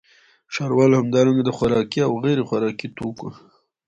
[0.53, 3.29] ښاروال همدارنګه د خوراکي او غیرخوراکي توکو